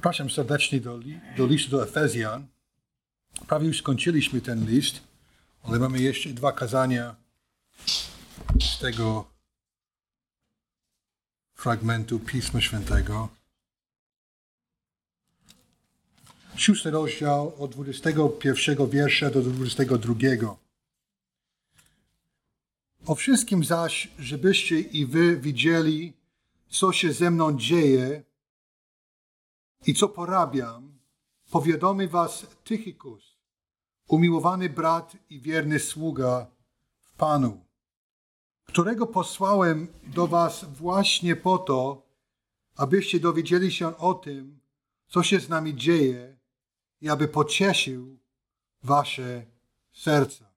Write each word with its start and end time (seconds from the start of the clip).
Zapraszam 0.00 0.30
serdecznie 0.30 0.80
do, 0.80 0.98
do 1.36 1.46
listu 1.46 1.70
do 1.70 1.82
Efezjan. 1.82 2.46
Prawie 3.48 3.66
już 3.66 3.78
skończyliśmy 3.78 4.40
ten 4.40 4.66
list, 4.66 5.00
ale 5.62 5.78
mamy 5.78 6.00
jeszcze 6.00 6.28
dwa 6.28 6.52
kazania 6.52 7.16
z 8.60 8.78
tego 8.78 9.30
fragmentu 11.54 12.20
Pisma 12.20 12.60
Świętego. 12.60 13.28
Szósty 16.56 16.90
rozdział 16.90 17.54
od 17.58 17.70
21 17.70 18.90
wiersza 18.90 19.30
do 19.30 19.42
22. 19.42 20.14
O 23.06 23.14
wszystkim 23.14 23.64
zaś, 23.64 24.08
żebyście 24.18 24.80
i 24.80 25.06
wy 25.06 25.36
widzieli, 25.36 26.12
co 26.68 26.92
się 26.92 27.12
ze 27.12 27.30
mną 27.30 27.58
dzieje 27.58 28.29
i 29.86 29.94
co 29.94 30.08
porabiam, 30.08 30.98
powiadomi 31.50 32.08
was 32.08 32.46
Tychikus, 32.64 33.36
umiłowany 34.08 34.68
brat 34.68 35.16
i 35.30 35.40
wierny 35.40 35.78
sługa 35.78 36.46
w 37.00 37.12
Panu, 37.12 37.64
którego 38.64 39.06
posłałem 39.06 39.88
do 40.06 40.26
was 40.26 40.64
właśnie 40.64 41.36
po 41.36 41.58
to, 41.58 42.02
abyście 42.76 43.20
dowiedzieli 43.20 43.72
się 43.72 43.96
o 43.96 44.14
tym, 44.14 44.60
co 45.08 45.22
się 45.22 45.40
z 45.40 45.48
nami 45.48 45.76
dzieje 45.76 46.38
i 47.00 47.08
aby 47.08 47.28
pocieszył 47.28 48.18
wasze 48.82 49.46
serca. 49.92 50.50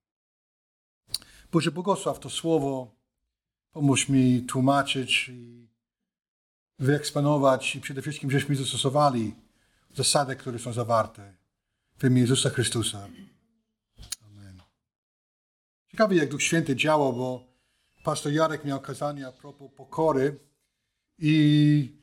Boże, 1.51 1.71
błogosław 1.71 2.19
to 2.19 2.29
słowo, 2.29 2.95
pomóż 3.71 4.09
mi 4.09 4.41
tłumaczyć 4.41 5.29
i 5.29 5.67
wyeksponować 6.83 7.75
i 7.75 7.81
przede 7.81 8.01
wszystkim, 8.01 8.31
żeśmy 8.31 8.55
zastosowali 8.55 9.35
zasady, 9.95 10.35
które 10.35 10.59
są 10.59 10.73
zawarte 10.73 11.33
w 11.97 12.03
imię 12.03 12.21
Jezusa 12.21 12.49
Chrystusa. 12.49 13.07
Amen. 14.27 14.61
Ciekawe, 15.91 16.15
jak 16.15 16.29
Duch 16.29 16.43
Święty 16.43 16.75
działał, 16.75 17.13
bo 17.13 17.47
pastor 18.03 18.31
Jarek 18.31 18.65
miał 18.65 18.81
kazanie 18.81 19.27
a 19.27 19.31
propos 19.31 19.71
pokory 19.77 20.39
i 21.19 21.97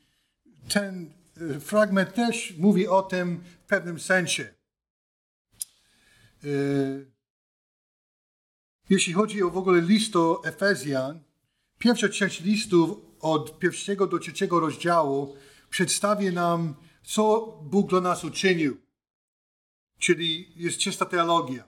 ten 0.69 1.13
e, 1.55 1.59
fragment 1.59 2.13
też 2.13 2.57
mówi 2.57 2.87
o 2.87 3.01
tym 3.01 3.43
w 3.63 3.67
pewnym 3.67 3.99
sensie. 3.99 4.43
E, 6.43 6.47
jeśli 8.89 9.13
chodzi 9.13 9.43
o 9.43 9.49
w 9.49 9.57
ogóle 9.57 9.81
list 9.81 10.13
do 10.13 10.41
Efezjan, 10.45 11.19
pierwsza 11.77 12.09
część 12.09 12.41
listów 12.41 13.10
od 13.21 13.59
pierwszego 13.59 14.07
do 14.07 14.19
trzeciego 14.19 14.59
rozdziału 14.59 15.35
przedstawi 15.69 16.33
nam, 16.33 16.75
co 17.03 17.47
Bóg 17.63 17.89
dla 17.89 18.01
nas 18.01 18.23
uczynił. 18.23 18.77
Czyli 19.99 20.53
jest 20.55 20.77
czysta 20.77 21.05
teologia. 21.05 21.63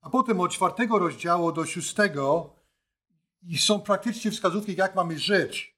A 0.00 0.10
potem 0.10 0.40
od 0.40 0.52
czwartego 0.52 0.98
rozdziału 0.98 1.52
do 1.52 1.66
szóstego 1.66 2.54
są 3.58 3.80
praktycznie 3.80 4.30
wskazówki, 4.30 4.76
jak 4.76 4.94
mamy 4.94 5.18
żyć. 5.18 5.74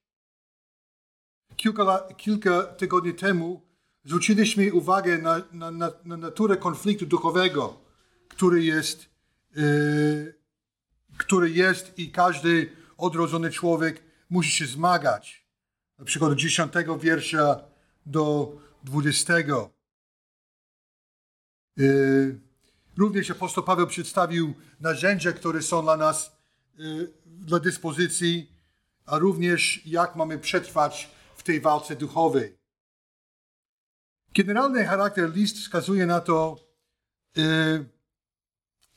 Kilka, 1.55 2.07
kilka 2.17 2.63
tygodni 2.63 3.13
temu 3.13 3.61
zwróciliśmy 4.03 4.73
uwagę 4.73 5.17
na, 5.17 5.41
na, 5.51 5.71
na, 5.71 5.91
na 6.05 6.17
naturę 6.17 6.57
konfliktu 6.57 7.05
duchowego, 7.05 7.79
który 8.27 8.63
jest, 8.63 9.09
yy, 9.55 10.35
który 11.17 11.51
jest 11.51 11.99
i 11.99 12.11
każdy 12.11 12.71
odrodzony 12.97 13.51
człowiek 13.51 14.06
musi 14.29 14.51
się 14.51 14.65
zmagać. 14.65 15.47
Na 15.99 16.05
przykład 16.05 16.31
od 16.31 16.37
10 16.37 16.73
wiersza 16.99 17.63
do 18.05 18.55
20. 18.83 19.33
Yy, 21.77 22.39
również 22.97 23.31
apostoł 23.31 23.63
Paweł 23.63 23.87
przedstawił 23.87 24.53
narzędzia, 24.79 25.31
które 25.31 25.61
są 25.61 25.81
dla 25.81 25.97
nas 25.97 26.37
yy, 26.77 27.13
dla 27.25 27.59
dyspozycji, 27.59 28.51
a 29.05 29.17
również 29.17 29.81
jak 29.85 30.15
mamy 30.15 30.39
przetrwać 30.39 31.09
w 31.35 31.43
tej 31.43 31.61
walce 31.61 31.95
duchowej. 31.95 32.57
Generalny 34.35 34.85
charakter 34.85 35.33
list 35.33 35.57
wskazuje 35.57 36.05
na 36.05 36.21
to, 36.21 36.59
yy, 37.35 37.85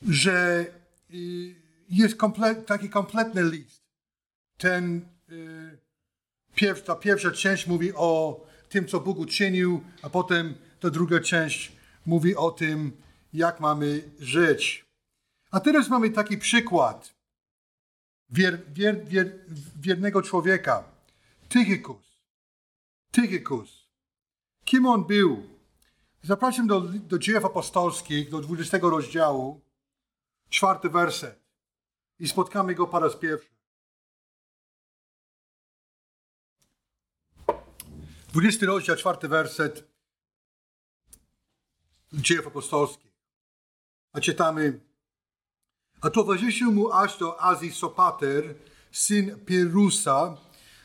że 0.07 0.65
jest 1.89 2.15
taki 2.65 2.89
kompletny 2.89 3.43
list. 3.43 3.81
Ten 4.57 5.01
Y, 5.01 5.10
ta 6.85 6.95
pierwsza 6.95 7.31
część 7.31 7.67
mówi 7.67 7.93
o 7.95 8.41
tym, 8.69 8.87
co 8.87 8.99
Bóg 8.99 9.19
uczynił, 9.19 9.83
a 10.01 10.09
potem 10.09 10.55
ta 10.79 10.89
druga 10.89 11.19
część 11.19 11.71
mówi 12.05 12.35
o 12.35 12.51
tym, 12.51 12.91
jak 13.33 13.59
mamy 13.59 14.09
żyć. 14.19 14.85
A 15.51 15.59
teraz 15.59 15.89
mamy 15.89 16.09
taki 16.09 16.37
przykład 16.37 17.15
wier, 18.29 18.73
wier, 18.73 19.05
wier, 19.05 19.39
wiernego 19.81 20.21
człowieka. 20.21 20.83
Tychikus. 21.49 22.21
Tychikus. 23.11 23.87
Kim 24.65 24.85
on 24.85 25.03
był? 25.05 25.43
Zapraszam 26.23 26.67
do, 26.67 26.81
do 26.81 27.19
dziejów 27.19 27.45
apostolskich, 27.45 28.29
do 28.29 28.41
20 28.41 28.77
rozdziału, 28.81 29.61
czwarty 30.49 30.89
werset. 30.89 31.41
I 32.19 32.27
spotkamy 32.27 32.75
go 32.75 32.87
po 32.87 32.99
raz 32.99 33.15
pierwszy. 33.15 33.60
20 38.31 38.65
rozdział, 38.65 38.95
czwarty 38.95 39.27
werset 39.27 39.91
dziejów 42.13 42.47
apostolskich. 42.47 43.11
A 44.13 44.21
czytamy, 44.21 44.79
a 46.01 46.09
towarzyszył 46.09 46.71
mu 46.71 46.91
aż 46.91 47.17
do 47.17 47.41
Azji 47.41 47.71
Sopater, 47.71 48.55
syn 48.91 49.45
Pirusa 49.45 50.37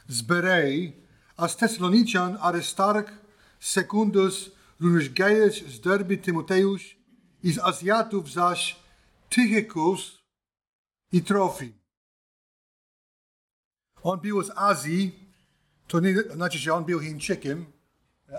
z 0.09 0.23
Berei, 0.23 0.93
a 1.37 1.49
z 1.49 1.57
Tesalonician 1.57 2.39
Arestark, 2.41 3.13
Secundus, 3.61 4.51
również 4.81 5.09
Gaius 5.09 5.55
z 5.55 5.81
Derby 5.81 6.17
Tymoteusz 6.17 6.97
i 7.43 7.53
z 7.53 7.59
Azjatów 7.59 8.33
zaś 8.33 8.77
Tychikus 9.29 10.23
i 11.13 11.23
Trofim. 11.23 11.79
On 14.03 14.21
był 14.21 14.43
z 14.43 14.51
Azji, 14.57 15.26
to 15.87 16.01
nie 16.01 16.23
znaczy, 16.23 16.59
że 16.59 16.75
on 16.75 16.85
był 16.85 17.01
Chińczykiem. 17.01 17.67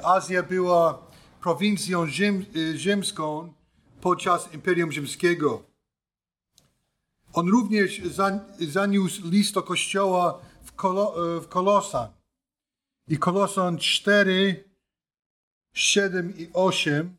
Azja 0.04 0.44
była 0.44 1.08
prowincją 1.42 2.08
ziem, 2.08 2.46
y, 2.56 2.78
ziemską 2.78 3.54
podczas 4.02 4.54
Imperium 4.54 4.92
Rzymskiego. 4.92 5.64
On 7.34 7.50
również 7.50 8.02
zaniósł 8.60 9.30
list 9.30 9.54
do 9.54 9.64
kościoła 9.64 10.42
w, 10.64 10.72
Kolo, 10.72 11.38
y, 11.38 11.42
w 11.42 11.48
Kolosan. 11.48 12.10
I 13.08 13.18
Kolosan 13.18 13.78
4, 13.78 14.64
7 15.74 16.38
i 16.38 16.50
8 16.54 17.18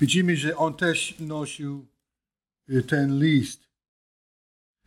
widzimy, 0.00 0.36
że 0.36 0.56
on 0.56 0.74
też 0.74 1.14
nosił 1.18 1.86
y, 2.70 2.82
ten 2.82 3.18
list. 3.18 3.67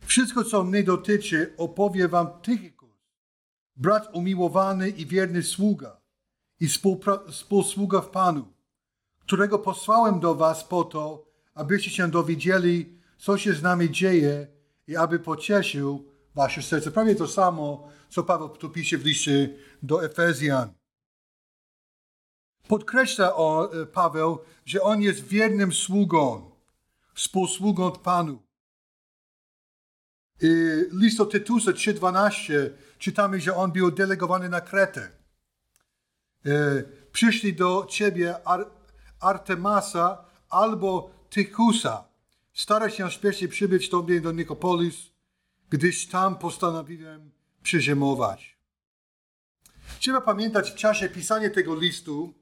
Wszystko, 0.04 0.44
co 0.44 0.64
mnie 0.64 0.82
dotyczy, 0.82 1.54
opowie 1.56 2.08
wam 2.08 2.40
Tychikus, 2.42 2.82
brat 3.76 4.08
umiłowany 4.12 4.88
i 4.88 5.06
wierny 5.06 5.42
sługa 5.42 6.00
i 6.60 6.68
współsługa 7.30 8.00
w 8.00 8.10
Panu, 8.10 8.52
którego 9.18 9.58
posłałem 9.58 10.20
do 10.20 10.34
was 10.34 10.64
po 10.64 10.84
to, 10.84 11.26
abyście 11.54 11.90
się 11.90 12.10
dowiedzieli, 12.10 12.98
co 13.18 13.38
się 13.38 13.52
z 13.54 13.62
nami 13.62 13.90
dzieje 13.90 14.46
i 14.86 14.96
aby 14.96 15.18
pocieszył 15.18 16.12
wasze 16.34 16.62
serce. 16.62 16.90
Prawie 16.90 17.14
to 17.14 17.28
samo, 17.28 17.88
co 18.08 18.22
Paweł 18.22 18.48
tu 18.48 18.70
pisze 18.70 18.98
w 18.98 19.06
liście 19.06 19.56
do 19.82 20.04
Efezjan. 20.04 20.72
Podkreśla 22.68 23.36
o, 23.36 23.72
e, 23.72 23.86
Paweł, 23.86 24.38
że 24.64 24.82
on 24.82 25.02
jest 25.02 25.24
wiernym 25.24 25.72
sługą, 25.72 26.50
współsługą 27.14 27.90
Panu. 27.92 28.42
List 30.92 31.18
do 31.18 31.26
Tytusa 31.26 31.70
3.12 31.70 32.70
czytamy, 32.98 33.40
że 33.40 33.56
on 33.56 33.72
był 33.72 33.90
delegowany 33.90 34.48
na 34.48 34.60
Kretę. 34.60 35.10
E, 36.46 36.82
przyszli 37.12 37.54
do 37.54 37.86
ciebie 37.90 38.46
Ar 38.46 38.66
Artemasa 39.20 40.24
albo 40.50 41.10
Tychusa. 41.30 42.04
Staraj 42.54 42.90
się 42.90 43.10
śpiesznie 43.10 43.48
przybyć 43.48 43.88
tobie 43.88 44.20
do 44.20 44.32
Nikopolis, 44.32 44.96
gdyż 45.70 46.06
tam 46.06 46.38
postanowiłem 46.38 47.30
przyziemować. 47.62 48.58
Trzeba 49.98 50.20
pamiętać, 50.20 50.70
w 50.70 50.74
czasie 50.74 51.08
pisania 51.08 51.50
tego 51.50 51.74
listu 51.74 52.34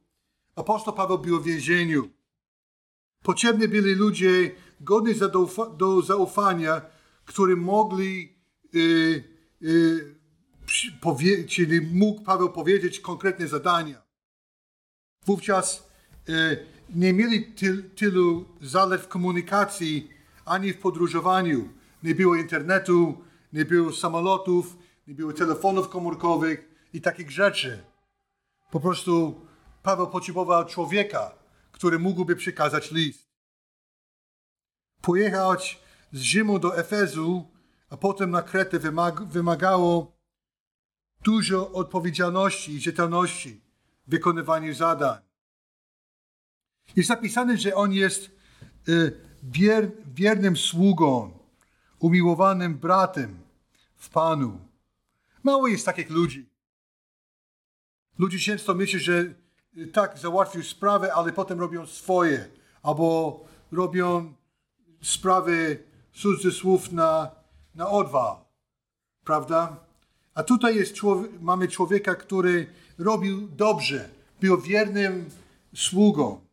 apostoł 0.56 0.94
Paweł 0.94 1.19
był 1.19 1.41
w 1.41 1.44
więzieniu. 1.44 2.11
Potrzebni 3.23 3.69
byli 3.69 3.94
ludzie 3.94 4.50
godni 4.81 5.14
do 5.76 6.02
zaufania, 6.02 6.82
którzy 7.31 7.56
mogli 7.56 8.37
y, 8.75 9.25
y, 9.62 10.15
powie, 11.00 11.44
czyli 11.44 11.81
mógł 11.81 12.25
Paweł 12.25 12.53
powiedzieć 12.53 13.00
konkretne 13.00 13.49
zadania. 13.49 14.03
Wówczas 15.27 15.91
e, 16.29 16.56
nie 16.94 17.12
mieli 17.12 17.44
tyl, 17.44 17.91
tylu 17.91 18.44
zalet 18.61 19.00
w 19.03 19.09
komunikacji 19.09 20.11
ani 20.44 20.73
w 20.73 20.79
podróżowaniu. 20.79 21.69
Nie 22.03 22.15
było 22.15 22.37
internetu, 22.37 23.25
nie 23.53 23.65
było 23.65 23.93
samolotów, 23.93 24.76
nie 25.06 25.15
było 25.15 25.33
telefonów 25.33 25.88
komórkowych 25.88 26.88
i 26.93 27.00
takich 27.00 27.31
rzeczy. 27.31 27.85
Po 28.71 28.81
prostu 28.81 29.47
Paweł 29.83 30.06
potrzebował 30.06 30.67
człowieka, 30.67 31.35
który 31.73 31.99
mógłby 31.99 32.37
przekazać 32.37 32.91
list. 32.91 33.29
Pojechać 35.03 35.90
z 36.12 36.21
Rzymu 36.21 36.59
do 36.59 36.79
Efezu, 36.79 37.51
a 37.91 37.97
potem 37.97 38.31
na 38.31 38.43
Kretę 38.43 38.79
wymagało 39.27 40.17
dużo 41.25 41.73
odpowiedzialności 41.73 42.73
i 42.73 42.81
rzetelności 42.81 43.61
w 44.07 44.11
wykonywaniu 44.11 44.75
zadań. 44.75 45.19
Jest 46.97 47.09
napisane, 47.09 47.57
że 47.57 47.75
on 47.75 47.93
jest 47.93 48.31
y, 48.89 49.21
wier, 49.43 49.91
wiernym 50.15 50.57
sługą, 50.57 51.39
umiłowanym 51.99 52.75
bratem 52.75 53.39
w 53.97 54.09
Panu. 54.09 54.61
Mało 55.43 55.69
jest 55.69 55.87
takich 55.87 56.11
ludzi. 56.11 56.51
Ludzie 58.19 58.39
często 58.39 58.75
myślą, 58.75 59.01
że 59.01 59.35
y, 59.77 59.87
tak, 59.87 60.19
załatwił 60.19 60.62
sprawę, 60.62 61.15
ale 61.15 61.33
potem 61.33 61.61
robią 61.61 61.87
swoje, 61.87 62.49
albo 62.83 63.41
robią 63.73 64.35
sprawy 65.03 65.90
cudzysłów 66.23 66.93
na, 66.93 67.31
na 67.75 67.91
odwal. 67.91 68.37
Prawda? 69.25 69.77
A 70.35 70.43
tutaj 70.43 70.77
jest 70.77 70.95
człowiek, 70.95 71.31
mamy 71.41 71.69
człowieka, 71.69 72.15
który 72.15 72.67
robił 72.99 73.49
dobrze, 73.49 74.11
był 74.41 74.61
wiernym 74.61 75.31
sługą. 75.75 76.47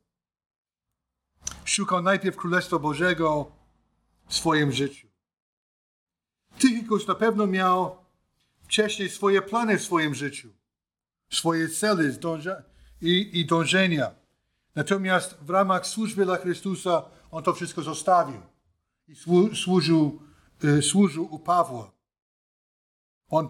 Szukał 1.65 2.01
najpierw 2.01 2.37
Królestwa 2.37 2.79
Bożego 2.79 3.51
w 4.27 4.33
swoim 4.33 4.71
życiu. 4.71 5.07
Tychikus 6.59 7.07
na 7.07 7.15
pewno 7.15 7.47
miał 7.47 7.97
wcześniej 8.63 9.09
swoje 9.09 9.41
plany 9.41 9.77
w 9.77 9.83
swoim 9.83 10.15
życiu, 10.15 10.49
swoje 11.29 11.69
cele 11.69 12.03
i, 13.01 13.39
i 13.39 13.45
dążenia. 13.45 14.11
Natomiast 14.75 15.37
w 15.41 15.49
ramach 15.49 15.87
służby 15.87 16.25
dla 16.25 16.37
Chrystusa 16.37 17.03
on 17.31 17.43
to 17.43 17.53
wszystko 17.53 17.81
zostawił 17.81 18.41
i 19.07 19.15
służył, 19.55 20.19
y, 20.63 20.81
służył 20.81 21.33
u 21.35 21.39
Pawła. 21.39 21.91
On 23.29 23.49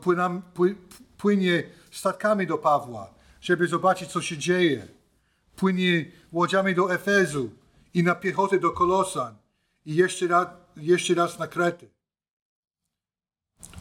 płynie 1.18 1.64
statkami 1.92 2.48
do 2.48 2.58
Pawła, 2.58 3.14
żeby 3.42 3.68
zobaczyć, 3.68 4.10
co 4.10 4.22
się 4.22 4.38
dzieje. 4.38 4.88
Płynie 5.56 6.12
łodziami 6.32 6.76
do 6.76 6.94
Efezu 6.94 7.52
i 7.94 8.04
na 8.04 8.16
piechotę 8.16 8.60
do 8.60 8.72
Kolosan 8.72 9.36
i 9.86 9.96
jeszcze 9.96 10.28
raz, 10.28 10.48
jeszcze 10.78 11.14
raz 11.14 11.40
na 11.40 11.48
Krety. 11.48 11.90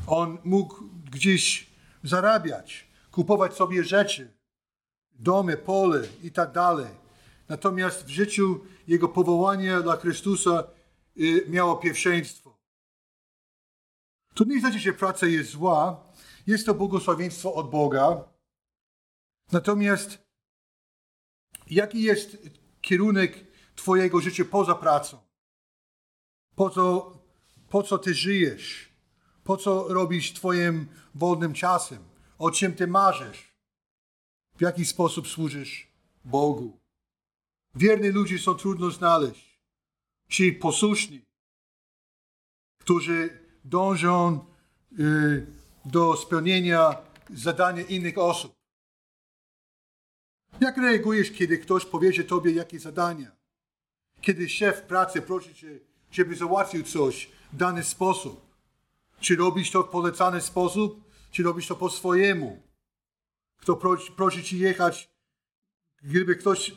On 0.06 0.38
mógł 0.44 0.84
gdzieś 1.10 1.70
zarabiać, 2.02 2.88
kupować 3.10 3.54
sobie 3.54 3.84
rzeczy, 3.84 4.32
domy, 5.12 5.56
pole 5.56 6.02
i 6.22 6.30
tak 6.30 6.52
dalej. 6.52 6.90
Natomiast 7.48 8.04
w 8.04 8.08
życiu 8.08 8.64
jego 8.88 9.08
powołanie 9.08 9.80
dla 9.82 9.96
Chrystusa 9.96 10.75
miało 11.48 11.76
pierwszeństwo. 11.76 12.58
To 14.34 14.44
nie 14.44 14.60
znaczy, 14.60 14.78
że 14.78 14.92
praca 14.92 15.26
jest 15.26 15.50
zła. 15.50 16.06
Jest 16.46 16.66
to 16.66 16.74
błogosławieństwo 16.74 17.54
od 17.54 17.70
Boga. 17.70 18.24
Natomiast 19.52 20.18
jaki 21.70 22.02
jest 22.02 22.36
kierunek 22.80 23.46
Twojego 23.74 24.20
życia 24.20 24.44
poza 24.44 24.74
pracą? 24.74 25.18
Po 26.54 26.70
co, 26.70 27.12
po 27.68 27.82
co 27.82 27.98
Ty 27.98 28.14
żyjesz? 28.14 28.92
Po 29.44 29.56
co 29.56 29.88
robisz 29.88 30.32
Twoim 30.32 30.86
wolnym 31.14 31.54
czasem? 31.54 32.04
O 32.38 32.50
czym 32.50 32.74
Ty 32.74 32.86
marzysz? 32.86 33.56
W 34.56 34.60
jaki 34.60 34.84
sposób 34.84 35.28
służysz 35.28 35.92
Bogu? 36.24 36.80
Wierni 37.74 38.08
ludzie 38.08 38.38
są 38.38 38.54
trudno 38.54 38.90
znaleźć. 38.90 39.45
Ci 40.28 40.52
posłuszni, 40.52 41.24
którzy 42.78 43.38
dążą 43.64 44.44
y, 44.98 45.46
do 45.84 46.16
spełnienia 46.16 46.96
zadania 47.30 47.82
innych 47.82 48.18
osób. 48.18 48.52
Jak 50.60 50.76
reagujesz, 50.76 51.30
kiedy 51.30 51.58
ktoś 51.58 51.84
powiedzie 51.84 52.24
tobie 52.24 52.52
jakie 52.52 52.80
zadania? 52.80 53.36
Kiedy 54.20 54.48
szef 54.48 54.82
pracy 54.82 55.22
prosi 55.22 55.54
cię, 55.54 55.80
żeby 56.10 56.36
załatwił 56.36 56.82
coś 56.82 57.30
w 57.52 57.56
dany 57.56 57.84
sposób. 57.84 58.46
Czy 59.20 59.36
robisz 59.36 59.70
to 59.70 59.82
w 59.82 59.88
polecany 59.88 60.40
sposób, 60.40 61.04
czy 61.30 61.42
robisz 61.42 61.66
to 61.66 61.76
po 61.76 61.90
swojemu? 61.90 62.62
Kto 63.60 63.76
prosi, 63.76 64.12
prosi 64.12 64.44
ci 64.44 64.58
jechać, 64.58 65.10
gdyby 66.02 66.36
ktoś 66.36 66.74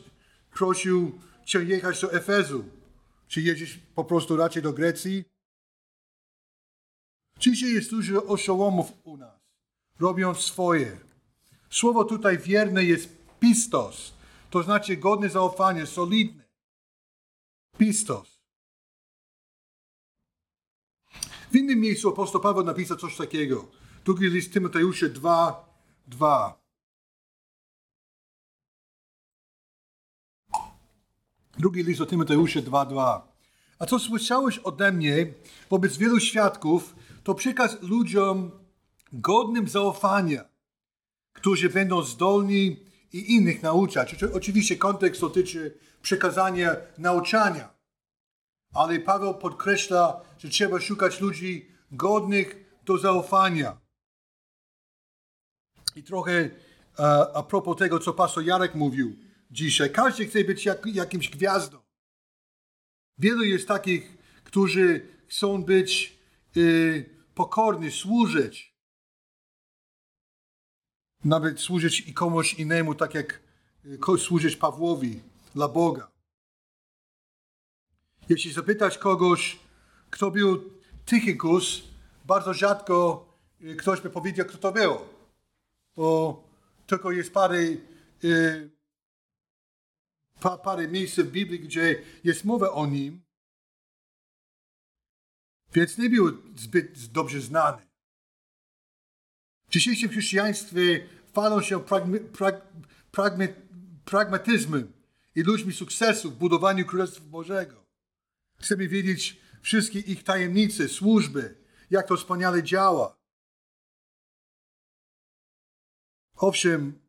prosił 0.54 1.20
cię 1.46 1.60
jechać 1.64 2.02
do 2.02 2.14
Efezu, 2.14 2.66
czy 3.30 3.42
jedziesz 3.42 3.80
po 3.96 4.04
prostu 4.04 4.36
raczej 4.36 4.62
do 4.62 4.74
Grecji? 4.74 5.24
Dzisiaj 7.40 7.74
jest 7.74 7.90
dużo 7.90 8.24
oszołomów 8.26 8.92
u 9.04 9.18
nas, 9.18 9.40
robią 10.00 10.34
swoje. 10.34 11.00
Słowo 11.70 12.04
tutaj 12.04 12.38
wierne 12.38 12.84
jest 12.84 13.10
pistos, 13.40 14.14
to 14.50 14.64
znaczy 14.64 14.98
godne 14.98 15.30
zaufania, 15.30 15.86
solidne. 15.86 16.50
Pistos. 17.78 18.40
W 21.52 21.56
innym 21.56 21.80
miejscu 21.80 22.10
apostoł 22.10 22.42
Paweł 22.42 22.64
napisał 22.64 22.98
coś 22.98 23.18
takiego. 23.18 23.72
Drugi 24.06 24.30
list 24.30 24.54
Tymoteusza 24.54 25.10
2, 25.10 25.66
2. 26.08 26.59
Drugi 31.60 31.84
list 31.84 32.00
do 32.00 32.06
Tymoteusza 32.06 32.60
2:2. 32.60 33.22
A 33.80 33.86
co 33.86 34.00
słyszałeś 34.00 34.58
ode 34.58 34.92
mnie 34.92 35.34
wobec 35.70 35.98
wielu 35.98 36.20
świadków, 36.20 36.96
to 37.24 37.36
przekaz 37.36 37.82
ludziom 37.82 38.52
godnym 39.14 39.68
zaufania, 39.68 40.46
którzy 41.34 41.70
będą 41.70 42.04
zdolni 42.04 42.86
i 43.14 43.36
innych 43.36 43.64
nauczać. 43.64 44.24
Oczywiście 44.24 44.78
kontekst 44.78 45.22
dotyczy 45.22 45.78
przekazania 46.02 46.76
nauczania, 46.98 47.70
ale 48.74 49.00
Paweł 49.00 49.34
podkreśla, 49.34 50.22
że 50.38 50.50
trzeba 50.50 50.80
szukać 50.80 51.20
ludzi 51.20 51.72
godnych 51.92 52.80
do 52.86 52.98
zaufania. 52.98 53.78
I 55.96 56.04
trochę 56.04 56.50
a, 56.98 57.34
a 57.34 57.44
propos 57.44 57.78
tego, 57.78 58.00
co 58.00 58.14
pastor 58.14 58.44
Jarek 58.44 58.76
mówił 58.76 59.29
dzisiaj. 59.50 59.92
Każdy 59.92 60.26
chce 60.26 60.44
być 60.44 60.66
jak, 60.66 60.86
jakimś 60.86 61.30
gwiazdą. 61.30 61.80
Wielu 63.18 63.44
jest 63.44 63.68
takich, 63.68 64.18
którzy 64.44 65.08
chcą 65.28 65.64
być 65.64 66.20
y, 66.58 67.10
pokorny, 67.36 67.92
służyć. 67.92 68.76
Nawet 71.24 71.60
służyć 71.60 72.00
i 72.00 72.14
komuś 72.14 72.54
innemu, 72.54 72.96
tak 72.96 73.14
jak 73.14 73.40
y, 73.86 74.18
służyć 74.18 74.56
Pawłowi 74.56 75.22
dla 75.56 75.68
Boga. 75.68 76.12
Jeśli 78.30 78.54
zapytać 78.54 78.98
kogoś, 78.98 79.60
kto 80.10 80.32
był 80.32 80.80
Tychikus, 81.06 81.82
bardzo 82.26 82.54
rzadko 82.54 83.26
y, 83.62 83.76
ktoś 83.76 84.02
by 84.02 84.10
powiedział, 84.10 84.46
kto 84.46 84.58
to 84.58 84.72
był. 84.72 84.98
Bo 85.96 86.44
tylko 86.88 87.12
jest 87.12 87.34
parę, 87.34 87.58
y, 88.24 88.79
parę 90.40 90.88
miejsc 90.88 91.20
w 91.20 91.32
Biblii, 91.32 91.60
gdzie 91.60 92.04
jest 92.24 92.46
mowa 92.46 92.72
o 92.72 92.86
nim. 92.86 93.22
Więc 95.74 95.98
nie 95.98 96.10
był 96.10 96.38
zbyt 96.58 97.08
dobrze 97.08 97.42
znany. 97.42 97.90
W 99.68 99.72
dzisiejszym 99.72 100.10
chrześcijaństwie 100.10 101.08
chwalą 101.30 101.62
się 101.62 101.84
prag, 101.84 102.04
pragma, 103.12 103.46
pragmatyzmem 104.06 104.94
i 105.36 105.42
ludźmi 105.42 105.74
sukcesu 105.74 106.32
w 106.32 106.38
budowaniu 106.38 106.86
Królestwa 106.86 107.24
Bożego. 107.24 107.86
Chcemy 108.60 108.88
wiedzieć 108.88 109.42
wszystkie 109.62 110.00
ich 110.00 110.24
tajemnice, 110.24 110.88
służby, 110.88 111.58
jak 111.90 112.08
to 112.08 112.18
wspaniale 112.18 112.64
działa. 112.64 113.20
Owszem, 116.36 117.00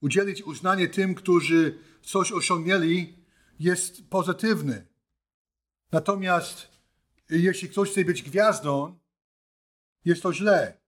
udzielić 0.00 0.42
uznanie 0.42 0.88
tym, 0.88 1.14
którzy 1.14 1.78
coś 2.02 2.32
osiągnęli, 2.32 3.24
jest 3.58 4.08
pozytywny. 4.08 4.86
Natomiast 5.92 6.68
jeśli 7.30 7.68
ktoś 7.68 7.90
chce 7.90 8.04
być 8.04 8.22
gwiazdą, 8.22 8.98
jest 10.04 10.22
to 10.22 10.32
źle. 10.32 10.80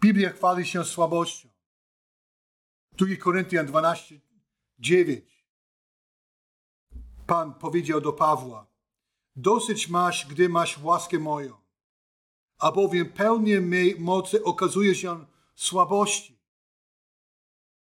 Biblia 0.00 0.30
chwali 0.30 0.66
się 0.66 0.84
słabością. 0.84 1.48
2 2.92 3.16
Koryntian 3.16 3.66
12, 3.66 4.20
9. 4.78 5.46
Pan 7.26 7.54
powiedział 7.54 8.00
do 8.00 8.12
Pawła, 8.12 8.66
dosyć 9.36 9.88
masz, 9.88 10.26
gdy 10.26 10.48
masz 10.48 10.78
łaskę 10.78 11.18
moją, 11.18 11.56
albowiem 12.58 13.12
pełnię 13.12 13.60
mej 13.60 14.00
mocy 14.00 14.44
okazuje 14.44 14.94
się 14.94 15.26
słabości. 15.54 16.35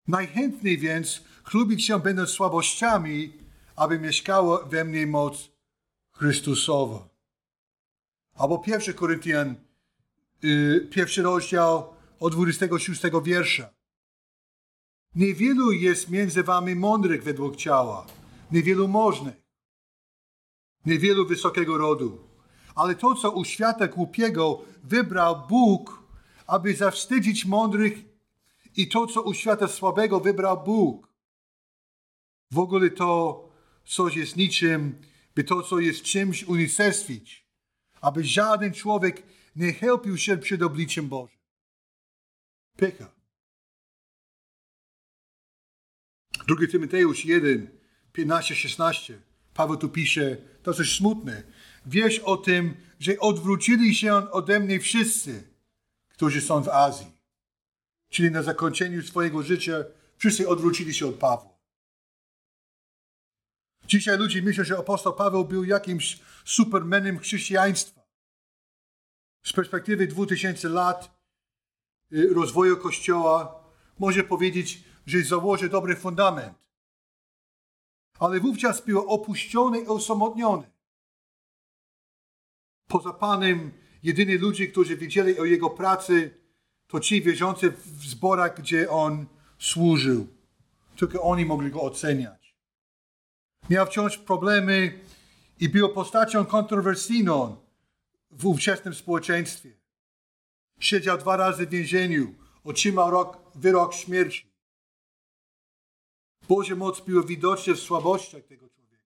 Najchętniej 0.10 0.78
więc 0.78 1.22
chlubić 1.44 1.86
się 1.86 2.00
będę 2.00 2.28
słabościami, 2.28 3.34
aby 3.76 4.00
mieszkała 4.00 4.66
we 4.66 4.86
mnie 4.86 5.08
moc 5.08 5.50
Chrystusowa. 6.12 7.10
Albo 8.36 8.60
pierwszy 8.60 8.94
Koryntian, 8.94 9.56
yy, 10.42 10.88
pierwszy 10.92 11.22
rozdział 11.22 11.94
od 12.20 12.34
26 12.34 13.02
wiersza. 13.24 13.70
Niewielu 15.16 15.72
jest 15.72 16.10
między 16.10 16.44
wami 16.44 16.76
mądrych 16.76 17.24
według 17.24 17.56
ciała, 17.56 18.06
niewielu 18.52 18.88
możnych, 18.88 19.36
niewielu 20.86 21.26
wysokiego 21.26 21.78
rodu. 21.78 22.18
Ale 22.76 22.96
to, 22.96 23.16
co 23.16 23.32
u 23.32 23.46
świata 23.46 23.88
głupiego 23.88 24.62
wybrał 24.84 25.48
Bóg, 25.48 26.04
aby 26.48 26.76
zawstydzić 26.76 27.46
mądrych, 27.46 28.09
i 28.80 28.88
to, 28.88 29.08
co 29.08 29.22
u 29.22 29.34
świata 29.34 29.68
słabego 29.68 30.20
wybrał 30.20 30.64
Bóg. 30.64 31.14
W 32.52 32.60
ogóle 32.60 32.90
to 32.90 33.50
coś 33.86 34.16
jest 34.16 34.38
niczym, 34.38 35.02
by 35.36 35.44
to, 35.44 35.64
co 35.64 35.80
jest 35.80 36.04
czymś 36.04 36.44
unicestwić, 36.44 37.48
aby 38.02 38.24
żaden 38.24 38.74
człowiek 38.74 39.24
nie 39.56 39.74
helpił 39.74 40.18
się 40.18 40.38
przed 40.38 40.62
obliczem 40.62 41.08
Bożym. 41.08 41.40
Pycha. 42.78 43.12
2 46.48 46.68
Tymoteusz 46.72 47.26
1, 47.26 47.80
15-16. 48.14 49.14
Paweł 49.54 49.78
tu 49.78 49.90
pisze, 49.90 50.38
to 50.64 50.74
coś 50.74 50.98
smutne. 50.98 51.44
Wiesz 51.86 52.20
o 52.20 52.38
tym, 52.38 52.78
że 53.00 53.20
odwrócili 53.20 53.96
się 53.96 54.32
ode 54.32 54.60
mnie 54.60 54.80
wszyscy, 54.80 55.54
którzy 56.10 56.42
są 56.42 56.64
w 56.64 56.70
Azji. 56.70 57.19
Czyli 58.10 58.32
na 58.32 58.44
zakończeniu 58.44 59.02
swojego 59.04 59.44
życia 59.44 59.84
wszyscy 60.18 60.50
odwrócili 60.50 60.94
się 60.94 61.08
od 61.08 61.16
Pawła. 61.16 61.60
Dzisiaj 63.88 64.18
ludzie 64.18 64.42
myślą, 64.42 64.64
że 64.64 64.78
apostoł 64.78 65.14
Paweł 65.14 65.46
był 65.46 65.64
jakimś 65.64 66.20
supermenem 66.46 67.20
chrześcijaństwa. 67.20 68.02
Z 69.44 69.54
perspektywy 69.54 70.08
2000 70.08 70.70
lat 70.70 71.20
y, 72.14 72.34
rozwoju 72.34 72.78
Kościoła 72.78 73.64
może 74.00 74.24
powiedzieć, 74.24 74.84
że 75.06 75.22
założy 75.22 75.70
dobry 75.70 75.96
fundament. 75.96 76.58
Ale 78.20 78.40
wówczas 78.40 78.86
był 78.86 79.10
opuszczony 79.10 79.80
i 79.80 79.88
osamotniony. 79.88 80.72
Poza 82.88 83.14
Panem, 83.14 83.72
jedyni 84.04 84.38
ludzie, 84.38 84.68
którzy 84.68 84.98
wiedzieli 84.98 85.40
o 85.40 85.46
Jego 85.46 85.70
pracy, 85.70 86.39
to 86.90 87.00
ci 87.00 87.22
wierzący 87.22 87.72
w 87.72 88.06
zborach, 88.06 88.58
gdzie 88.58 88.90
On 88.90 89.26
służył. 89.60 90.28
Tylko 90.98 91.22
oni 91.22 91.46
mogli 91.46 91.72
Go 91.72 91.82
oceniać. 91.82 92.56
Miał 93.70 93.86
wciąż 93.86 94.18
problemy 94.18 95.00
i 95.60 95.70
był 95.70 95.90
postacią 95.90 96.46
kontrowersyjną 96.46 97.56
w 98.32 98.46
ówczesnym 98.46 98.94
społeczeństwie. 98.94 99.72
Siedział 100.80 101.18
dwa 101.18 101.38
razy 101.38 101.68
w 101.68 101.70
więzieniu, 101.70 102.36
otrzymał 102.64 103.12
rok, 103.12 103.38
wyrok 103.56 103.94
śmierci. 103.94 104.52
Boże 106.48 106.76
moc 106.76 107.02
była 107.02 107.24
widoczna 107.24 107.74
w 107.74 107.80
słabościach 107.80 108.44
tego 108.44 108.70
człowieka, 108.70 109.04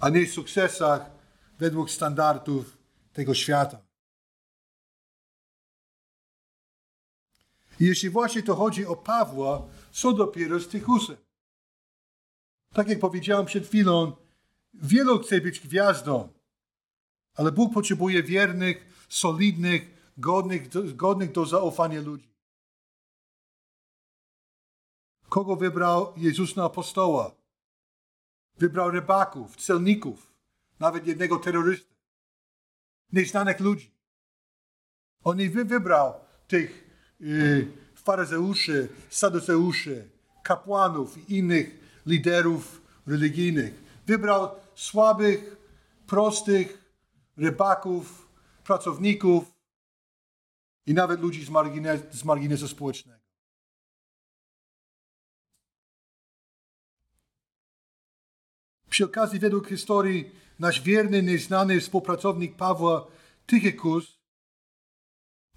a 0.00 0.08
nie 0.08 0.26
w 0.26 0.32
sukcesach 0.32 1.10
według 1.58 1.90
standardów 1.90 2.78
tego 3.12 3.34
świata. 3.34 3.91
I 7.82 7.84
jeśli 7.84 8.10
właśnie 8.10 8.42
to 8.42 8.54
chodzi 8.56 8.86
o 8.86 8.96
Pawła, 8.96 9.68
co 9.92 10.12
dopiero 10.12 10.60
z 10.60 10.68
Tychusem. 10.68 11.16
Tak 12.74 12.88
jak 12.88 12.98
powiedziałem 13.00 13.46
przed 13.46 13.66
chwilą, 13.66 14.16
wielu 14.74 15.18
chce 15.18 15.40
być 15.40 15.60
gwiazdą, 15.60 16.32
ale 17.34 17.52
Bóg 17.52 17.74
potrzebuje 17.74 18.22
wiernych, 18.22 19.06
solidnych, 19.08 20.12
godnych, 20.16 20.68
godnych 20.96 21.32
do 21.32 21.46
zaufania 21.46 22.00
ludzi. 22.00 22.34
Kogo 25.28 25.56
wybrał 25.56 26.12
Jezus 26.16 26.56
na 26.56 26.64
apostoła? 26.64 27.34
Wybrał 28.58 28.90
rybaków, 28.90 29.56
celników, 29.56 30.32
nawet 30.80 31.06
jednego 31.06 31.38
terrorysty, 31.38 31.94
nieznanych 33.12 33.60
ludzi. 33.60 33.94
On 35.24 35.36
nie 35.36 35.50
wybrał 35.50 36.14
tych 36.48 36.91
faryzeuszy, 37.94 38.88
saduceuszy, 39.10 40.08
kapłanów 40.42 41.30
i 41.30 41.36
innych 41.36 41.78
liderów 42.06 42.82
religijnych. 43.06 43.82
Wybrał 44.06 44.50
słabych, 44.74 45.56
prostych 46.06 46.78
rybaków, 47.36 48.28
pracowników 48.64 49.44
i 50.86 50.94
nawet 50.94 51.20
ludzi 51.20 51.44
z, 51.44 51.50
margines, 51.50 52.00
z 52.10 52.24
marginesu 52.24 52.68
społecznego. 52.68 53.22
Przy 58.90 59.04
okazji, 59.04 59.38
według 59.38 59.68
historii, 59.68 60.30
nasz 60.58 60.80
wierny, 60.80 61.22
nieznany 61.22 61.80
współpracownik 61.80 62.56
Pawła, 62.56 63.06
Tychikus, 63.46 64.21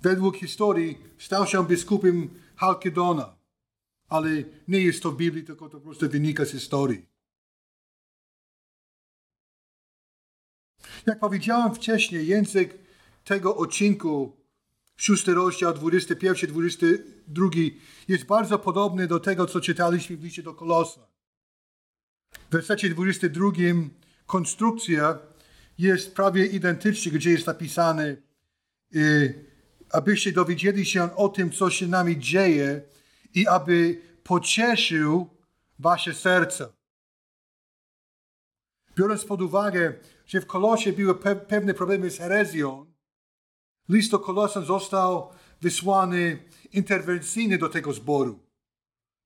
według 0.05 0.37
historii 0.37 0.97
stał 1.17 1.47
się 1.47 1.67
biskupem 1.67 2.29
Halkedona. 2.55 3.35
Ale 4.07 4.29
nie 4.67 4.81
jest 4.81 5.03
to 5.03 5.11
w 5.11 5.17
Biblii, 5.17 5.43
tylko 5.43 5.69
to 5.69 5.77
po 5.77 5.83
prostu 5.83 6.09
wynika 6.09 6.45
z 6.45 6.51
historii. 6.51 7.05
Jak 11.05 11.19
powiedziałem 11.19 11.75
wcześniej, 11.75 12.27
język 12.27 12.77
tego 13.23 13.57
odcinku, 13.57 14.37
szósty 14.95 15.33
rozdział, 15.33 15.73
21, 15.73 16.49
22, 16.49 17.49
jest 18.07 18.25
bardzo 18.25 18.59
podobny 18.59 19.07
do 19.07 19.19
tego, 19.19 19.45
co 19.45 19.61
czytaliśmy 19.61 20.17
w 20.17 20.23
liście 20.23 20.43
do 20.43 20.53
Kolosa. 20.53 21.07
W 22.49 22.51
wersecie 22.51 22.89
22 22.89 23.51
konstrukcja 24.25 25.19
jest 25.77 26.15
prawie 26.15 26.45
identyczna, 26.45 27.11
gdzie 27.11 27.31
jest 27.31 27.47
napisane, 27.47 28.17
y, 28.95 29.54
abyście 29.91 30.31
dowiedzieli 30.31 30.85
się 30.85 31.15
o 31.15 31.29
tym, 31.29 31.51
co 31.51 31.69
się 31.69 31.87
nami 31.87 32.19
dzieje 32.19 32.81
i 33.33 33.47
aby 33.47 34.01
pocieszył 34.23 35.29
wasze 35.79 36.13
serce. 36.13 36.73
Biorąc 38.97 39.25
pod 39.25 39.41
uwagę, 39.41 39.93
że 40.25 40.41
w 40.41 40.45
Kolosie 40.45 40.93
były 40.93 41.15
pe 41.15 41.35
pewne 41.35 41.73
problemy 41.73 42.11
z 42.11 42.17
herezją, 42.17 42.85
list 43.89 44.11
do 44.11 44.19
Kolosa 44.19 44.61
został 44.61 45.29
wysłany 45.61 46.39
interwencyjny 46.73 47.57
do 47.57 47.69
tego 47.69 47.93
zboru. 47.93 48.39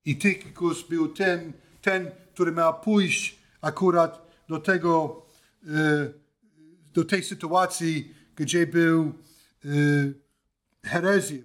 I 0.05 0.17
Tychikus 0.17 0.87
był 0.87 1.07
ten, 1.07 1.53
ten, 1.81 2.11
który 2.33 2.51
miał 2.51 2.81
pójść 2.81 3.39
akurat 3.61 4.27
do 4.49 4.59
tego, 4.59 5.25
e, 5.67 6.13
do 6.93 7.05
tej 7.05 7.23
sytuacji, 7.23 8.15
gdzie 8.35 8.67
był 8.67 9.13
herezja. 10.89 11.43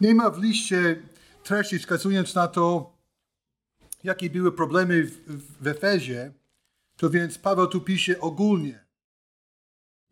Nie 0.00 0.14
ma 0.14 0.30
w 0.30 0.42
liście 0.42 1.02
treści 1.42 1.78
wskazując 1.78 2.34
na 2.34 2.48
to, 2.48 2.96
jakie 4.04 4.30
były 4.30 4.52
problemy 4.52 5.04
w, 5.04 5.62
w 5.62 5.66
Efezie, 5.66 6.32
to 6.96 7.10
więc 7.10 7.38
Paweł 7.38 7.66
tu 7.66 7.80
pisze 7.80 8.20
ogólnie. 8.20 8.84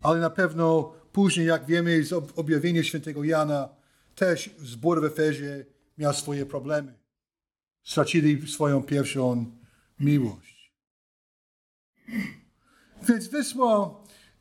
Ale 0.03 0.21
na 0.21 0.31
pewno 0.31 0.95
później, 1.12 1.47
jak 1.47 1.67
wiemy 1.67 2.05
z 2.05 2.12
objawienia 2.12 2.83
świętego 2.83 3.25
Jana, 3.25 3.69
też 4.15 4.50
zbór 4.59 5.00
w 5.00 5.05
Efezie 5.05 5.67
miał 5.99 6.15
swoje 6.15 6.47
problemy. 6.47 6.99
Stracili 7.83 8.49
swoją 8.49 8.83
pierwszą 8.83 9.47
miłość. 10.00 10.73
Więc 13.09 13.27
wysłał 13.27 13.98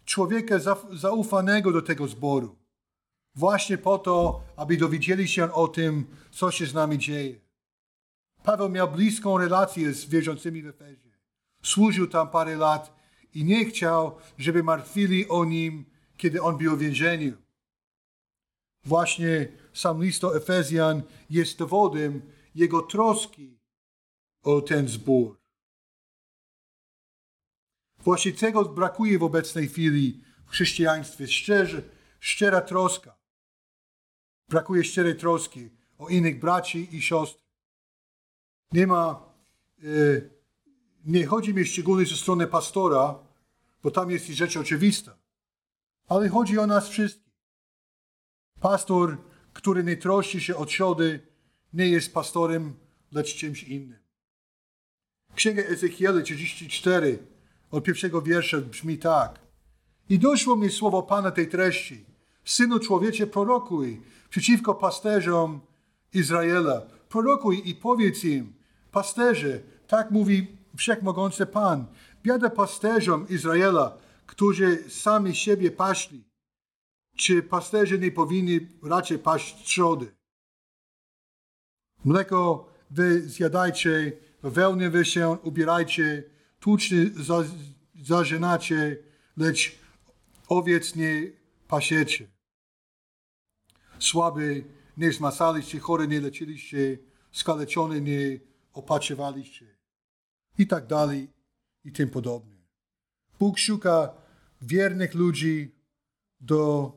człowieka 0.08 0.56
zaufanego 0.92 1.72
do 1.72 1.82
tego 1.82 2.08
zboru. 2.08 2.56
Właśnie 3.36 3.78
po 3.78 3.98
to, 3.98 4.42
aby 4.56 4.78
dowiedzieli 4.78 5.28
się 5.28 5.54
o 5.54 5.68
tym, 5.68 6.06
co 6.32 6.52
się 6.52 6.66
z 6.66 6.74
nami 6.74 6.98
dzieje. 6.98 7.40
Paweł 8.44 8.70
miał 8.70 8.92
bliską 8.92 9.38
relację 9.38 9.94
z 9.94 10.06
wierzącymi 10.06 10.62
w 10.62 10.68
Efezie. 10.68 11.12
Służył 11.64 12.08
tam 12.08 12.30
parę 12.30 12.56
lat 12.56 12.96
i 13.34 13.44
nie 13.44 13.66
chciał, 13.66 14.18
żeby 14.38 14.64
martwili 14.64 15.28
o 15.28 15.46
nim, 15.46 15.86
kiedy 16.18 16.42
on 16.42 16.58
był 16.58 16.78
w 16.78 16.80
więzieniu. 16.80 17.38
Właśnie 18.86 19.48
sam 19.74 20.04
list 20.04 20.22
do 20.22 20.38
Efezjan 20.38 21.02
jest 21.30 21.58
dowodem 21.58 22.22
jego 22.56 22.82
troski 22.82 23.60
o 24.44 24.62
ten 24.62 24.88
zbór. 24.88 25.37
Właśnie 28.08 28.32
tego 28.32 28.66
brakuje 28.66 29.20
w 29.20 29.24
obecnej 29.24 29.68
chwili 29.68 30.24
w 30.46 30.50
chrześcijaństwie. 30.50 31.28
Szczerze, 31.28 31.82
szczera 32.20 32.62
troska. 32.62 33.18
Brakuje 34.50 34.84
szczerej 34.84 35.16
troski 35.16 35.70
o 35.98 36.08
innych 36.08 36.40
braci 36.40 36.96
i 36.96 37.02
siostry. 37.02 37.46
Nie 38.72 38.88
ma, 38.88 39.34
e, 39.84 39.86
nie 41.06 41.26
chodzi 41.26 41.54
mi 41.54 41.66
szczególnie 41.66 42.06
ze 42.06 42.16
strony 42.16 42.48
pastora, 42.48 43.20
bo 43.84 43.92
tam 43.92 44.12
jest 44.12 44.28
rzecz 44.28 44.58
oczywista, 44.58 45.18
ale 46.08 46.30
chodzi 46.30 46.60
o 46.60 46.68
nas 46.68 46.90
wszystkich. 46.90 47.34
Pastor, 48.60 49.18
który 49.54 49.84
nie 49.84 49.98
troszczy 49.98 50.42
się 50.42 50.56
o 50.56 50.66
trzody, 50.66 51.28
nie 51.74 51.88
jest 51.88 52.14
pastorem, 52.14 52.74
lecz 53.12 53.36
czymś 53.36 53.64
innym. 53.64 54.00
Księga 55.36 55.64
Ezechiela 55.64 56.22
34 56.22 57.37
od 57.72 57.84
pierwszego 57.84 58.22
wiersza 58.22 58.58
brzmi 58.58 58.98
tak. 58.98 59.40
I 60.10 60.20
doszło 60.20 60.56
mi 60.56 60.70
słowo 60.70 61.04
Pana 61.04 61.32
tej 61.32 61.48
treści. 61.48 62.06
Synu 62.46 62.80
człowiecze, 62.80 63.28
prorokuj 63.28 64.02
przeciwko 64.30 64.76
pasterzom 64.76 65.62
Izraela. 66.14 66.82
Prorokuj 67.10 67.62
i 67.66 67.76
powiedz 67.76 68.24
im, 68.24 68.54
pasterze, 68.92 69.60
tak 69.88 70.12
mówi 70.12 70.48
Wszechmogący 70.78 71.46
Pan, 71.46 71.86
biada 72.24 72.50
pasterzom 72.50 73.26
Izraela, 73.30 73.98
którzy 74.26 74.84
sami 74.90 75.36
siebie 75.36 75.72
paśli. 75.72 76.24
Czy 77.16 77.44
pasterze 77.44 77.98
nie 77.98 78.12
powinni 78.12 78.60
raczej 78.84 79.20
paść 79.20 79.64
trzody? 79.64 80.16
Mleko 82.06 82.70
wy 82.92 83.22
zjadajcie, 83.22 84.12
wełnę 84.44 84.90
wy 84.90 85.06
się 85.06 85.38
ubierajcie, 85.44 86.24
tłuczny 86.68 87.24
za, 87.24 87.44
zażynacie, 88.02 88.98
lecz 89.38 89.80
owiec 90.48 90.96
nie 90.96 91.32
pasiecie. 91.68 92.28
Słaby 94.00 94.64
nie 94.98 95.12
zmasaliście, 95.12 95.80
chory 95.80 96.08
nie 96.08 96.22
leczyliście, 96.22 96.98
skaleczony 97.32 98.02
nie 98.02 98.40
opatrzywaliście. 98.74 99.78
I 100.58 100.68
tak 100.68 100.88
dalej, 100.88 101.30
i 101.84 101.92
tym 101.92 102.10
podobnie. 102.10 102.68
Bóg 103.40 103.58
szuka 103.58 104.14
wiernych 104.62 105.14
ludzi 105.14 105.76
do 106.40 106.92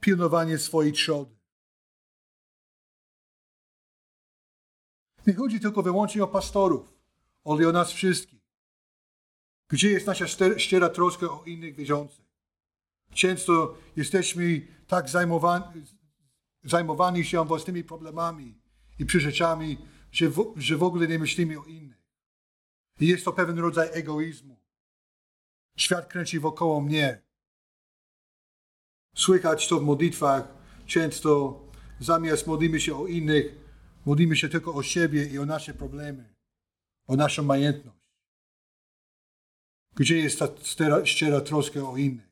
pilnowania 0.00 0.58
swojej 0.58 0.92
trzody. 0.92 1.36
Nie 5.26 5.34
chodzi 5.34 5.60
tylko 5.60 5.82
wyłącznie 5.82 6.24
o 6.24 6.28
pastorów, 6.28 6.94
ale 7.44 7.68
o 7.68 7.72
nas 7.72 7.92
wszystkich. 7.92 8.39
Gdzie 9.70 9.90
jest 9.90 10.06
nasza 10.06 10.26
szczera 10.58 10.88
troska 10.88 11.26
o 11.26 11.44
innych 11.46 11.74
wierzących? 11.74 12.24
Często 13.14 13.78
jesteśmy 13.96 14.66
tak 14.86 15.08
zajmowani, 15.08 15.84
zajmowani 16.64 17.24
się 17.24 17.44
własnymi 17.44 17.84
problemami 17.84 18.58
i 18.98 19.06
przyrzeczami, 19.06 19.78
że 20.12 20.28
w, 20.28 20.54
że 20.56 20.76
w 20.76 20.82
ogóle 20.82 21.08
nie 21.08 21.18
myślimy 21.18 21.60
o 21.60 21.64
innych. 21.64 22.02
I 23.00 23.06
jest 23.06 23.24
to 23.24 23.32
pewien 23.32 23.58
rodzaj 23.58 23.88
egoizmu. 23.92 24.60
Świat 25.76 26.06
kręci 26.06 26.40
wokoło 26.40 26.80
mnie. 26.80 27.22
Słychać 29.14 29.68
to 29.68 29.80
w 29.80 29.82
modlitwach. 29.82 30.48
Często 30.86 31.62
zamiast 32.00 32.46
modlimy 32.46 32.80
się 32.80 32.96
o 32.96 33.06
innych, 33.06 33.54
modlimy 34.06 34.36
się 34.36 34.48
tylko 34.48 34.74
o 34.74 34.82
siebie 34.82 35.26
i 35.26 35.38
o 35.38 35.46
nasze 35.46 35.74
problemy, 35.74 36.34
o 37.06 37.16
naszą 37.16 37.42
majętność. 37.42 37.99
Gdzie 39.94 40.18
jest 40.18 40.38
ta 40.38 40.48
szczera, 40.62 41.06
szczera 41.06 41.40
troska 41.40 41.80
o 41.80 41.96
innych? 41.96 42.30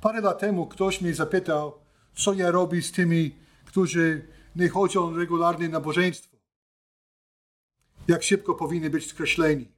Parę 0.00 0.20
lat 0.20 0.38
temu 0.38 0.66
ktoś 0.66 1.00
mnie 1.00 1.14
zapytał, 1.14 1.80
co 2.14 2.32
ja 2.32 2.50
robię 2.50 2.82
z 2.82 2.92
tymi, 2.92 3.34
którzy 3.64 4.28
nie 4.56 4.68
chodzą 4.68 5.16
regularnie 5.16 5.68
na 5.68 5.72
nabożeństwo. 5.72 6.36
Jak 8.08 8.22
szybko 8.22 8.54
powinni 8.54 8.90
być 8.90 9.10
skreśleni. 9.10 9.72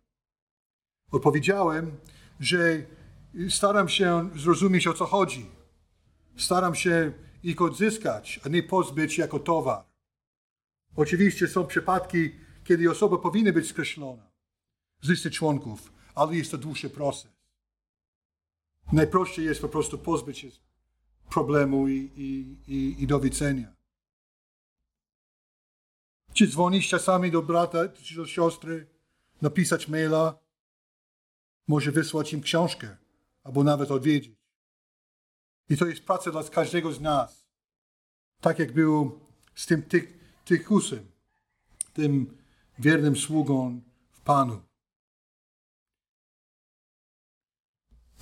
Odpowiedziałem, 1.11 1.97
że 2.41 2.83
staram 3.51 3.89
się 3.89 4.31
zrozumieć 4.37 4.87
o 4.87 4.95
co 4.95 5.07
chodzi. 5.07 5.51
Staram 6.37 6.75
się 6.75 7.13
ich 7.43 7.63
odzyskać, 7.63 8.41
a 8.45 8.49
nie 8.49 8.63
pozbyć 8.63 9.19
jako 9.19 9.39
towar. 9.39 9.85
Oczywiście 10.97 11.49
są 11.49 11.67
przypadki, 11.67 12.31
kiedy 12.65 12.91
osoba 12.91 13.19
powinna 13.19 13.53
być 13.53 13.69
skreślona 13.69 14.28
z 15.01 15.09
listy 15.09 15.31
członków, 15.31 15.93
ale 16.15 16.37
jest 16.37 16.51
to 16.51 16.59
dłuższy 16.59 16.91
proces. 16.91 17.31
Najprościej 18.93 19.45
jest 19.45 19.61
po 19.61 19.69
prostu 19.69 19.99
pozbyć 19.99 20.39
się 20.39 20.49
problemu 21.31 21.89
i, 21.89 22.11
i, 22.17 22.57
i, 22.75 23.03
i 23.03 23.07
do 23.07 23.21
widzenia. 23.21 23.77
Czy 26.33 26.47
dzwonić 26.47 26.89
czasami 26.89 27.31
do 27.31 27.43
brata 27.43 27.89
czy 27.89 28.17
do 28.17 28.27
siostry, 28.27 28.87
napisać 29.43 29.89
maila, 29.89 30.39
może 31.69 31.93
wysłać 31.93 32.33
im 32.33 32.41
książkę, 32.41 32.97
albo 33.45 33.65
nawet 33.65 33.91
odwiedzić. 33.91 34.39
I 35.69 35.77
to 35.77 35.87
jest 35.87 36.05
praca 36.05 36.31
dla 36.31 36.45
każdego 36.45 36.93
z 36.93 37.01
nas. 37.01 37.47
Tak 38.41 38.59
jak 38.59 38.73
było 38.73 39.21
z 39.55 39.67
tym 39.67 39.83
ty, 39.83 40.19
Tychusem, 40.49 41.07
tym 41.93 42.39
wiernym 42.79 43.17
sługą 43.17 43.81
w 44.11 44.21
Panu. 44.21 44.68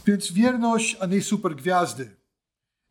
Więc 0.07 0.33
wierność, 0.33 0.97
a 1.01 1.07
nie 1.07 1.23
super 1.23 1.57
gwiazdy. 1.57 2.17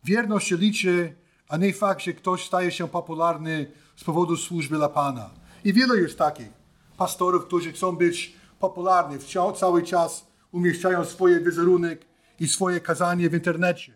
Wierność 0.04 0.47
się 0.47 0.58
liczy, 0.58 1.15
a 1.47 1.58
nie 1.58 1.73
fakt, 1.73 2.01
że 2.01 2.13
ktoś 2.13 2.45
staje 2.45 2.71
się 2.71 2.88
popularny 2.88 3.71
z 3.95 4.04
powodu 4.04 4.38
służby 4.38 4.75
dla 4.75 4.89
Pana. 4.89 5.30
I 5.63 5.73
wiele 5.73 5.97
jest 5.97 6.17
takich 6.17 6.49
pastorów, 6.97 7.45
którzy 7.45 7.71
chcą 7.71 7.95
być 7.95 8.36
popularni, 8.60 9.17
cały 9.56 9.84
czas 9.84 10.28
umieszczają 10.51 11.06
swoje 11.06 11.39
wizerunek 11.39 12.06
i 12.39 12.47
swoje 12.47 12.80
kazanie 12.80 13.30
w 13.30 13.34
internecie, 13.34 13.93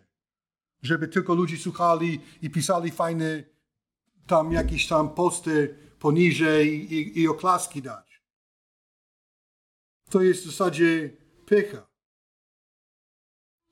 żeby 0.81 1.07
tylko 1.07 1.33
ludzie 1.33 1.57
słuchali 1.57 2.21
i 2.41 2.49
pisali 2.49 2.91
fajne 2.91 3.43
tam 4.27 4.51
jakieś 4.51 4.87
tam 4.87 5.09
posty 5.09 5.75
poniżej 5.99 6.93
i, 6.93 7.19
i 7.21 7.27
oklaski 7.27 7.81
dać. 7.81 8.21
To 10.09 10.21
jest 10.21 10.43
w 10.43 10.45
zasadzie 10.45 11.09
pycha. 11.45 11.88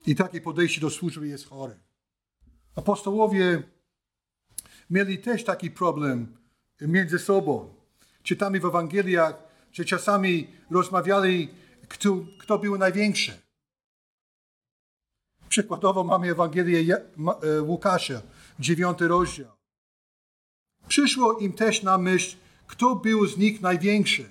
I 0.08 0.14
takie 0.14 0.40
podejście 0.40 0.80
do 0.80 0.90
służby 0.90 1.28
jest 1.28 1.48
chore. 1.48 1.76
Apostołowie 2.76 3.62
mieli 4.90 5.18
też 5.18 5.44
taki 5.44 5.70
problem 5.70 6.36
między 6.80 7.18
sobą. 7.18 7.74
Czytamy 8.22 8.60
w 8.60 8.64
Ewangeliach, 8.64 9.34
że 9.72 9.84
czasami 9.84 10.48
rozmawiali, 10.70 11.48
kto, 11.88 12.16
kto 12.38 12.58
był 12.58 12.78
największy. 12.78 13.32
Przykładowo 15.48 16.04
mamy 16.04 16.30
Ewangelię 16.30 16.96
e, 16.96 17.62
Łukasza, 17.62 18.22
dziewiąty 18.58 19.08
rozdział. 19.08 19.52
Przyszło 20.88 21.38
im 21.38 21.52
też 21.52 21.82
na 21.82 21.98
myśl, 21.98 22.36
kto 22.66 22.96
był 22.96 23.26
z 23.26 23.36
nich 23.36 23.60
największy. 23.60 24.30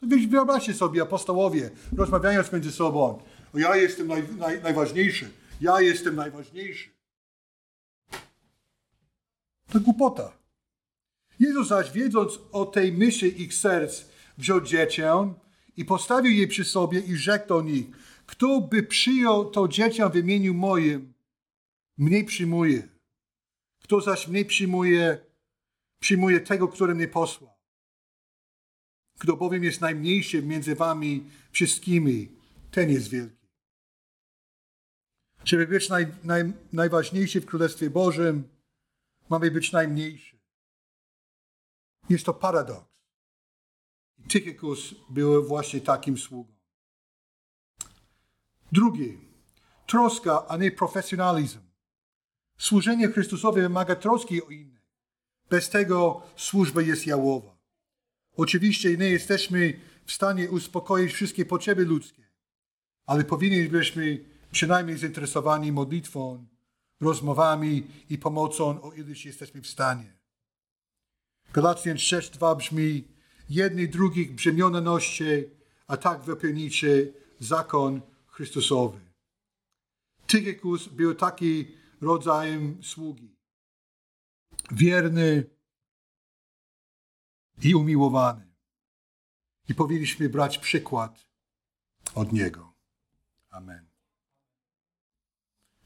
To 0.00 0.06
wyobraźcie 0.30 0.74
sobie, 0.74 1.02
apostołowie, 1.02 1.70
rozmawiając 1.96 2.52
między 2.52 2.72
sobą. 2.72 3.22
Ja 3.54 3.76
jestem 3.76 4.06
naj, 4.06 4.22
naj, 4.38 4.62
najważniejszy. 4.62 5.30
Ja 5.60 5.80
jestem 5.80 6.16
najważniejszy. 6.16 6.90
To 9.72 9.80
głupota. 9.80 10.32
Jezus 11.40 11.68
zaś, 11.68 11.92
wiedząc 11.92 12.38
o 12.52 12.66
tej 12.66 12.92
myśli 12.92 13.42
ich 13.42 13.54
serc, 13.54 14.04
wziął 14.38 14.60
dziecię 14.60 15.34
i 15.76 15.84
postawił 15.84 16.32
je 16.32 16.48
przy 16.48 16.64
sobie 16.64 17.00
i 17.00 17.16
rzekł 17.16 17.48
do 17.48 17.62
nich, 17.62 17.86
kto 18.26 18.60
by 18.60 18.82
przyjął 18.82 19.50
to 19.50 19.68
dziecię 19.68 20.10
w 20.10 20.16
imieniu 20.16 20.54
moim, 20.54 21.12
mnie 21.98 22.24
przyjmuje. 22.24 22.88
Kto 23.82 24.00
zaś 24.00 24.28
mnie 24.28 24.44
przyjmuje, 24.44 25.18
przyjmuje 26.00 26.40
tego, 26.40 26.68
który 26.68 26.94
mnie 26.94 27.08
posłał. 27.08 27.50
Kto 29.18 29.36
bowiem 29.36 29.64
jest 29.64 29.80
najmniejszy 29.80 30.42
między 30.42 30.74
wami 30.74 31.24
wszystkimi, 31.52 32.28
ten 32.70 32.90
jest 32.90 33.08
wielki. 33.08 33.39
Żeby 35.44 35.66
być 35.66 35.88
naj, 35.88 36.06
naj, 36.24 36.52
najważniejszy 36.72 37.40
w 37.40 37.46
Królestwie 37.46 37.90
Bożym, 37.90 38.48
mamy 39.28 39.50
być 39.50 39.72
najmniejszy. 39.72 40.38
Jest 42.08 42.26
to 42.26 42.34
paradoks. 42.34 42.90
Tychikus 44.28 44.94
był 45.10 45.44
właśnie 45.48 45.80
takim 45.80 46.18
sługą. 46.18 46.52
Drugi, 48.72 49.18
troska, 49.86 50.46
a 50.48 50.56
nie 50.56 50.70
profesjonalizm. 50.70 51.60
Służenie 52.58 53.08
Chrystusowi 53.08 53.60
wymaga 53.60 53.96
troski 53.96 54.42
o 54.42 54.48
innych. 54.48 54.82
Bez 55.50 55.70
tego 55.70 56.22
służba 56.36 56.82
jest 56.82 57.06
jałowa. 57.06 57.58
Oczywiście 58.36 58.96
nie 58.96 59.10
jesteśmy 59.10 59.80
w 60.06 60.12
stanie 60.12 60.50
uspokoić 60.50 61.12
wszystkie 61.12 61.44
potrzeby 61.44 61.84
ludzkie, 61.84 62.30
ale 63.06 63.24
powinniśmy 63.24 64.24
przynajmniej 64.52 64.98
zainteresowani 64.98 65.72
modlitwą, 65.72 66.46
rozmowami 67.00 67.86
i 68.10 68.18
pomocą, 68.18 68.82
o 68.82 68.92
ileś 68.92 69.26
jesteśmy 69.26 69.62
w 69.62 69.66
stanie. 69.66 70.20
Galacjan 71.52 71.96
6.2 71.96 72.56
brzmi 72.56 73.08
jedni 73.48 73.88
drugich 73.88 74.34
brzemiona 74.34 74.80
noście, 74.80 75.44
a 75.86 75.96
tak 75.96 76.22
wypełnicie 76.22 77.12
zakon 77.38 78.00
Chrystusowy. 78.26 79.00
Tychikus 80.26 80.88
był 80.88 81.14
taki 81.14 81.74
rodzajem 82.00 82.84
sługi. 82.84 83.36
Wierny 84.70 85.44
i 87.62 87.74
umiłowany. 87.74 88.50
I 89.68 89.74
powinniśmy 89.74 90.28
brać 90.28 90.58
przykład 90.58 91.26
od 92.14 92.32
niego. 92.32 92.74
Amen. 93.50 93.89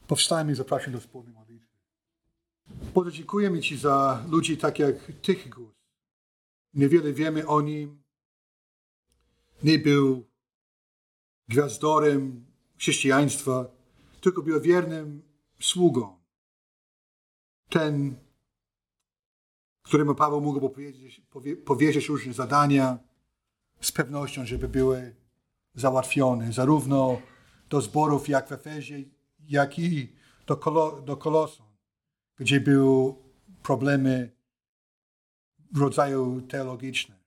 Powstajmy 0.07 0.51
i 0.51 0.55
zapraszam 0.55 0.93
do 0.93 0.99
wspólnej 0.99 1.33
modlitwy. 1.33 1.75
Boże, 2.93 3.11
dziękujemy 3.11 3.61
Ci 3.61 3.77
za 3.77 4.25
ludzi 4.29 4.57
tak 4.57 4.79
jak 4.79 4.95
Tychikus. 5.21 5.75
Niewiele 6.73 7.13
wiemy 7.13 7.47
o 7.47 7.61
nim. 7.61 8.03
Nie 9.63 9.79
był 9.79 10.25
gwiazdorem 11.47 12.45
chrześcijaństwa, 12.77 13.65
tylko 14.21 14.41
był 14.41 14.61
wiernym 14.61 15.21
sługą. 15.59 16.19
Ten, 17.69 18.15
któremu 19.83 20.15
Paweł 20.15 20.41
mógł 20.41 20.69
powie, 21.29 21.55
powierzyć 21.55 22.09
różne 22.09 22.33
zadania 22.33 22.99
z 23.81 23.91
pewnością, 23.91 24.45
żeby 24.45 24.67
były 24.67 25.15
załatwione, 25.75 26.53
zarówno 26.53 27.21
do 27.69 27.81
zborów 27.81 28.29
jak 28.29 28.49
w 28.49 28.51
Efezie, 28.51 29.03
jak 29.47 29.79
i 29.79 30.15
do, 30.47 30.57
Kolo, 30.57 31.01
do 31.01 31.17
Kolosu, 31.17 31.63
gdzie 32.37 32.59
były 32.59 33.13
problemy 33.63 34.35
rodzaju 35.75 36.41
teologiczne. 36.41 37.25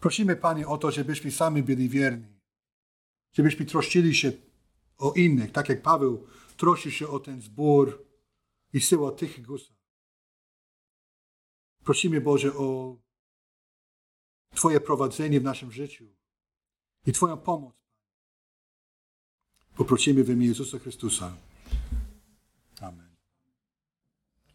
Prosimy, 0.00 0.36
Panie, 0.36 0.68
o 0.68 0.78
to, 0.78 0.90
żebyśmy 0.90 1.30
sami 1.30 1.62
byli 1.62 1.88
wierni, 1.88 2.40
żebyśmy 3.32 3.66
troszczyli 3.66 4.14
się 4.14 4.32
o 4.98 5.12
innych, 5.12 5.52
tak 5.52 5.68
jak 5.68 5.82
Paweł 5.82 6.26
troszczy 6.56 6.90
się 6.90 7.08
o 7.08 7.20
ten 7.20 7.40
zbór 7.40 8.06
i 8.72 8.80
syła 8.80 9.12
tych 9.12 9.42
gusa. 9.42 9.74
Prosimy, 11.84 12.20
Boże, 12.20 12.54
o 12.54 12.96
Twoje 14.54 14.80
prowadzenie 14.80 15.40
w 15.40 15.44
naszym 15.44 15.72
życiu 15.72 16.16
i 17.06 17.12
Twoją 17.12 17.36
pomoc. 17.36 17.85
Poprosimy 19.76 20.24
w 20.24 20.30
imię 20.30 20.46
Jezusa 20.46 20.78
Chrystusa. 20.78 21.32